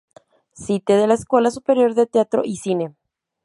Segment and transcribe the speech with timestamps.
[0.53, 2.95] Site de la Escuela Superior de Teatro y Cine